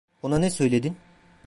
[0.23, 0.97] Ona ne söyledin?